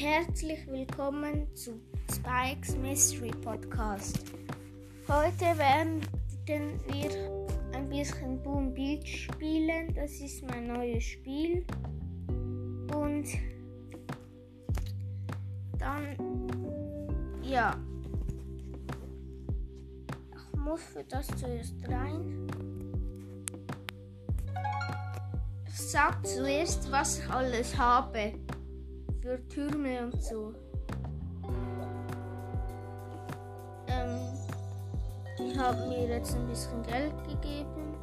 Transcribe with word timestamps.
herzlich 0.00 0.66
willkommen 0.66 1.54
zu 1.54 1.78
Spikes 2.10 2.74
Mystery 2.78 3.32
Podcast. 3.42 4.18
Heute 5.06 5.58
werden 5.58 6.00
wir 6.46 7.50
ein 7.74 7.86
bisschen 7.90 8.42
Boom 8.42 8.72
Beach 8.72 9.28
spielen. 9.30 9.92
Das 9.94 10.12
ist 10.12 10.42
mein 10.48 10.68
neues 10.68 11.04
Spiel. 11.04 11.66
Und 12.28 13.26
dann, 15.78 16.16
ja, 17.42 17.76
ich 20.32 20.58
muss 20.58 20.82
für 20.82 21.04
das 21.04 21.26
zuerst 21.26 21.74
rein. 21.86 22.46
Ich 25.68 25.76
sag 25.76 26.26
zuerst, 26.26 26.90
was 26.90 27.18
ich 27.18 27.28
alles 27.28 27.76
habe 27.76 28.32
für 29.20 29.38
Türme 29.48 30.04
und 30.04 30.22
so. 30.22 30.54
Ähm, 33.86 34.18
ich 35.38 35.58
habe 35.58 35.86
mir 35.88 36.08
jetzt 36.08 36.34
ein 36.34 36.46
bisschen 36.46 36.82
Geld 36.84 37.12
gegeben. 37.28 37.94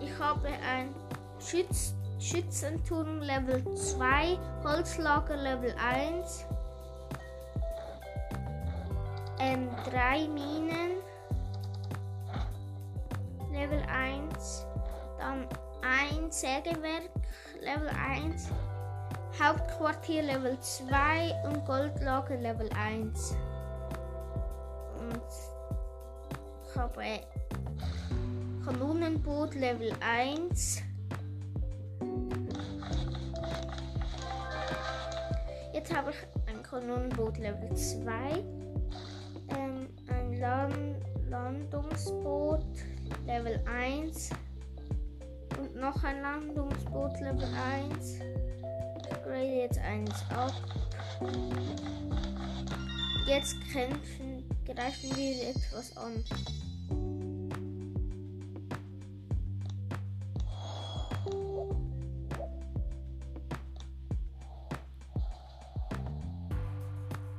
Ich 0.00 0.18
habe 0.18 0.48
ein 0.48 0.94
Schütz 1.40 1.94
Schützenturm 2.20 3.18
Level 3.18 3.64
2, 3.74 4.38
Holzlager 4.62 5.36
Level 5.36 5.74
1, 5.76 6.46
ähm, 9.40 9.68
drei 9.90 10.28
Minen 10.28 10.98
Level 13.50 13.82
1, 13.90 14.66
dann 15.18 15.48
ein 15.82 16.30
Sägewerk 16.30 17.10
Level 17.60 17.88
1, 17.88 18.48
Hauptquartier 19.40 20.22
Level 20.22 20.58
2 20.60 21.34
und 21.44 21.64
Goldlager 21.64 22.36
Level 22.36 22.68
1. 22.78 23.36
Und 24.98 25.22
ich 26.68 26.76
habe 26.76 27.02
Kanonenboot 28.64 29.54
Level 29.54 29.92
1. 30.00 30.82
Jetzt 35.72 35.94
habe 35.94 36.10
ich 36.10 36.16
ein 36.48 36.62
Kanonenboot 36.62 37.38
Level 37.38 37.74
2, 37.74 38.12
ähm, 39.48 39.88
ein 40.08 40.38
Land 40.38 41.02
Landungsboot 41.32 42.66
Level 43.26 43.58
1 43.66 44.28
und 44.30 44.51
noch 45.74 46.02
ein 46.04 46.20
Landungsboot 46.22 47.20
Level 47.20 47.48
1. 47.54 48.20
Ich 49.10 49.22
grade 49.22 49.44
jetzt 49.44 49.78
eins 49.78 50.24
ab. 50.30 50.52
Jetzt 53.26 53.56
kämpfen, 53.72 54.44
greifen 54.64 55.16
wir 55.16 55.48
etwas 55.50 55.96
an. 55.96 56.24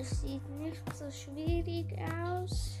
Es 0.00 0.20
sieht 0.20 0.48
nicht 0.58 0.82
so 0.96 1.10
schwierig 1.10 1.96
aus. 2.24 2.78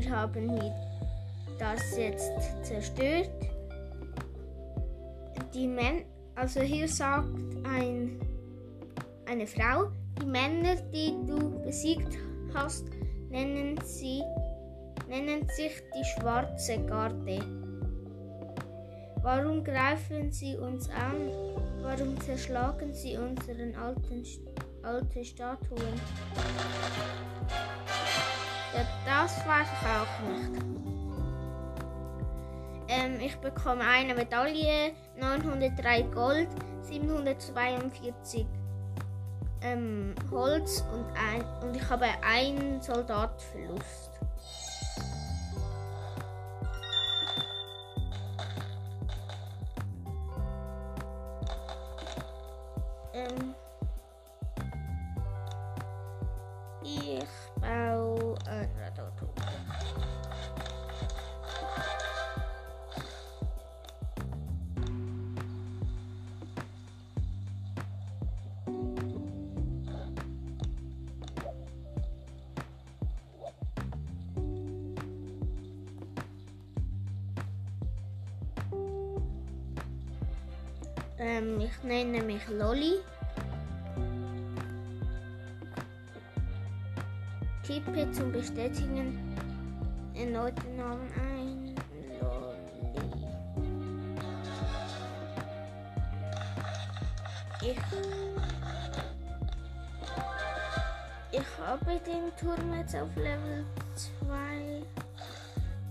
Wir 0.00 0.10
haben 0.10 0.60
das 1.58 1.96
jetzt 1.96 2.32
zerstört. 2.62 3.30
Die 5.52 5.66
Männer, 5.66 6.02
also 6.36 6.60
hier 6.60 6.88
sagt 6.88 7.26
ein, 7.64 8.20
eine 9.26 9.46
Frau, 9.46 9.90
die 10.20 10.26
Männer, 10.26 10.76
die 10.92 11.14
du 11.26 11.60
besiegt 11.64 12.16
hast, 12.54 12.86
nennen 13.30 13.78
sie 13.82 14.22
nennen 15.08 15.48
sich 15.48 15.72
die 15.96 16.04
schwarze 16.04 16.78
Garde. 16.84 17.40
Warum 19.22 19.64
greifen 19.64 20.30
sie 20.30 20.56
uns 20.58 20.88
an? 20.90 21.30
Warum 21.80 22.20
zerschlagen 22.20 22.92
sie 22.92 23.16
unseren 23.16 23.74
alten 23.74 24.22
alte 24.82 25.24
Statuen? 25.24 26.00
Ja, 28.74 28.86
das 29.04 29.46
weiß 29.46 29.68
ich 29.72 29.88
auch 29.88 30.28
nicht. 30.28 30.62
Ähm, 32.88 33.20
ich 33.20 33.36
bekomme 33.38 33.82
eine 33.84 34.14
Medaille, 34.14 34.92
903 35.16 36.02
Gold, 36.02 36.48
742 36.82 38.46
ähm, 39.62 40.14
Holz 40.30 40.84
und, 40.92 41.06
ein, 41.16 41.44
und 41.62 41.76
ich 41.76 41.88
habe 41.88 42.06
einen 42.22 42.80
Soldatverlust. 42.80 44.10
Ähm, 53.14 53.54
ich 56.82 57.26
baue 57.60 58.07
Ähm, 81.20 81.60
ich 81.60 81.82
nenne 81.82 82.22
mich 82.22 82.46
Lolly. 82.48 83.00
Tippe 87.64 88.10
zum 88.12 88.32
Bestätigen 88.32 89.36
erneut 90.14 90.54
den 90.62 90.76
Namen 90.76 91.10
ein. 91.20 91.74
Lolly. 92.20 92.58
Ich, 97.60 97.78
ich 101.32 101.58
habe 101.60 102.00
den 102.06 102.36
Turm 102.38 102.74
jetzt 102.74 102.94
auf 102.94 103.14
Level 103.16 103.64
2. 103.96 104.82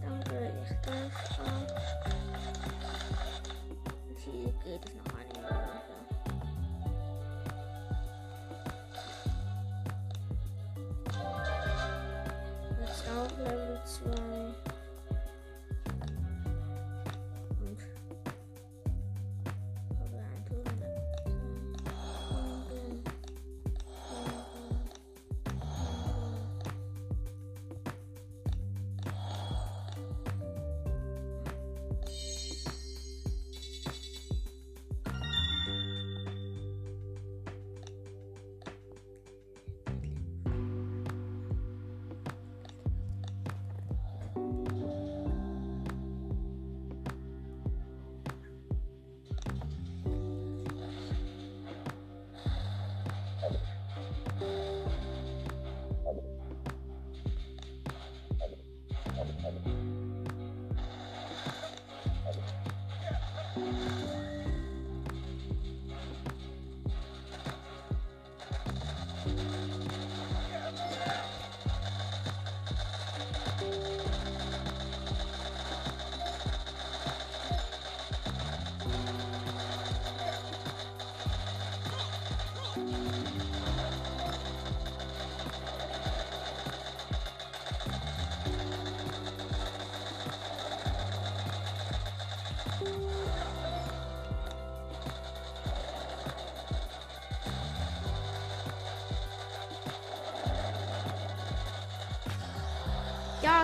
Dann 0.01 0.23
gehe 0.23 0.53
ich 0.63 0.75
das 0.81 1.39
an. 1.39 1.67
Und 4.07 4.17
hier 4.19 4.53
geht 4.63 4.85
es 4.85 4.95
noch 4.95 5.16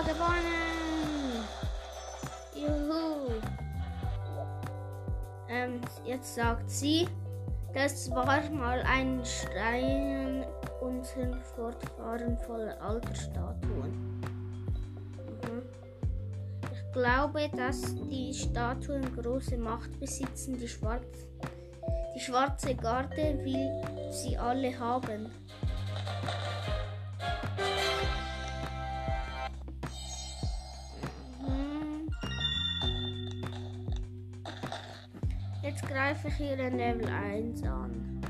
gewonnen! 0.04 1.44
Juhu! 2.54 3.32
Ähm, 5.48 5.80
jetzt 6.04 6.34
sagt 6.34 6.70
sie, 6.70 7.08
das 7.72 8.10
war 8.10 8.48
mal 8.50 8.82
ein 8.82 9.22
Stein 9.24 10.44
und 10.80 11.04
sind 11.04 11.36
Fortfahren 11.56 12.38
voller 12.38 12.80
alter 12.80 13.14
Statuen. 13.14 14.20
Mhm. 15.42 15.62
Ich 16.72 16.92
glaube, 16.92 17.50
dass 17.56 17.94
die 18.08 18.32
Statuen 18.32 19.04
große 19.16 19.56
Macht 19.56 19.98
besitzen. 19.98 20.58
Die, 20.58 20.68
Schwarz 20.68 21.26
die 22.14 22.20
schwarze 22.20 22.74
Garde 22.74 23.38
will 23.42 24.12
sie 24.12 24.36
alle 24.36 24.78
haben. 24.78 25.30
Greife 35.94 36.26
ich 36.26 36.34
hier 36.34 36.58
ein 36.58 36.76
Level 36.76 37.08
1 37.08 37.62
an. 37.62 38.20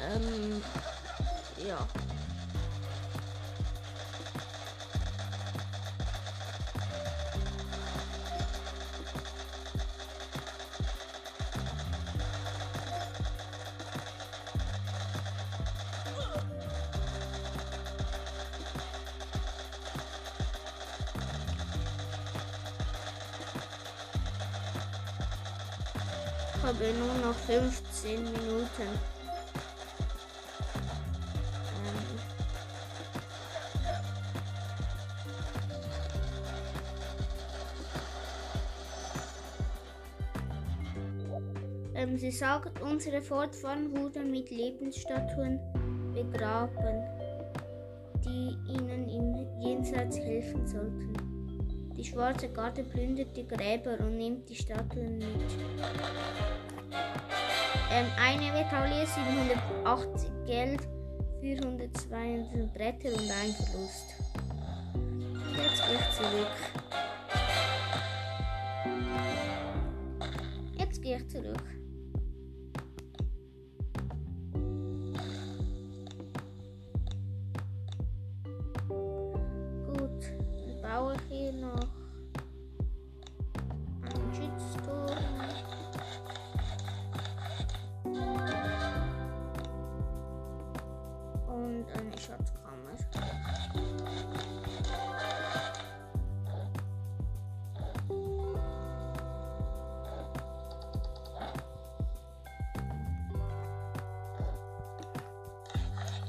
Ähm, 0.00 0.62
ja. 1.66 1.78
Ich 26.66 26.72
habe 26.72 26.92
nur 26.98 27.14
noch 27.28 27.36
15 27.46 28.24
Minuten. 28.24 28.88
Ähm. 41.94 42.10
Ähm, 42.10 42.18
sie 42.18 42.32
sagt, 42.32 42.82
unsere 42.82 43.22
Fortfahren 43.22 43.96
wurden 43.96 44.32
mit 44.32 44.50
Lebensstatuen 44.50 45.60
begraben, 46.14 47.04
die 48.24 48.56
ihnen 48.72 49.08
im 49.08 49.60
Jenseits 49.62 50.18
helfen 50.18 50.66
sollten. 50.66 51.35
Die 51.96 52.04
schwarze 52.04 52.48
Garde 52.48 52.84
plündert 52.84 53.34
die 53.36 53.46
Gräber 53.46 53.98
und 54.00 54.18
nimmt 54.18 54.48
die 54.48 54.54
Statuen 54.54 55.18
mit. 55.18 55.26
Ähm, 57.90 58.06
eine 58.20 58.52
Medaille 58.52 59.06
780 59.06 60.30
Geld, 60.46 60.80
402 61.40 62.68
Bretter 62.74 63.08
und 63.08 63.30
ein 63.30 63.54
Verlust. 63.54 64.14
Jetzt 65.56 65.82
ich 65.90 66.16
zurück. 66.16 66.65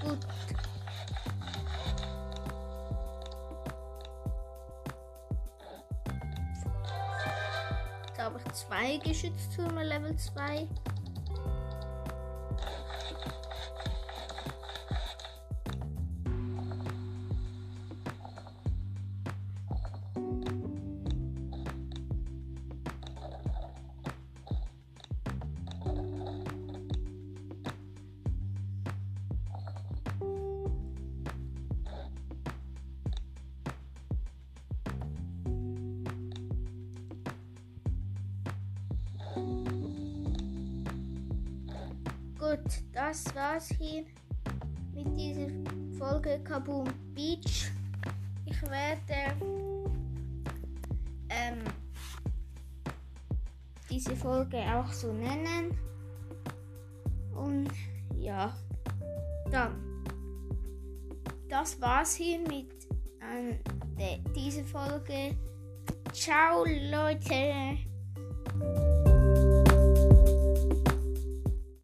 Gut. 0.01 0.19
Da 8.15 8.23
habe 8.23 8.39
ich 8.45 8.53
zwei 8.53 8.97
Geschütztürme 8.97 9.83
Level 9.83 10.15
2. 10.15 10.67
Gut, 42.39 42.83
das 42.93 43.35
war's 43.35 43.69
hier 43.79 44.05
mit 44.93 45.17
dieser 45.17 45.47
Folge 45.97 46.39
Kaboom 46.43 46.87
Beach. 47.13 47.71
Ich 48.45 48.61
werde 48.63 49.35
ähm, 51.29 51.59
diese 53.89 54.15
Folge 54.15 54.57
auch 54.57 54.91
so 54.91 55.11
nennen. 55.11 55.77
Und 57.35 57.71
ja, 58.17 58.55
dann. 59.51 60.03
Das 61.49 61.79
war's 61.81 62.15
hier 62.15 62.39
mit 62.39 62.87
ähm, 63.21 63.59
dieser 64.35 64.63
Folge. 64.63 65.35
Ciao, 66.11 66.65
Leute. 66.65 67.86